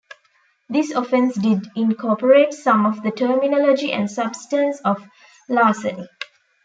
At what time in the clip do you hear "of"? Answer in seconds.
2.87-3.03, 4.83-5.07